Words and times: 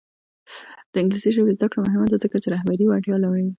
د 0.91 0.93
انګلیسي 1.01 1.29
ژبې 1.35 1.51
زده 1.57 1.67
کړه 1.71 1.79
مهمه 1.87 2.07
ده 2.11 2.17
ځکه 2.23 2.35
چې 2.43 2.47
رهبري 2.53 2.83
وړتیا 2.87 3.15
لوړوي. 3.19 3.49